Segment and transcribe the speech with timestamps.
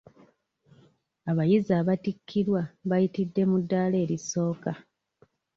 [1.29, 4.71] Abayizi abattikkirwa bayitidde mu ddaala erisooka.